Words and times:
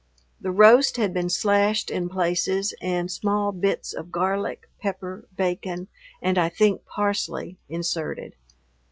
The 0.39 0.49
roast 0.49 0.97
had 0.97 1.13
been 1.13 1.29
slashed 1.29 1.91
in 1.91 2.09
places 2.09 2.73
and 2.81 3.11
small 3.11 3.51
bits 3.51 3.93
of 3.93 4.11
garlic, 4.11 4.67
pepper, 4.81 5.27
bacon, 5.37 5.89
and, 6.23 6.39
I 6.39 6.49
think, 6.49 6.85
parsley, 6.87 7.59
inserted. 7.69 8.33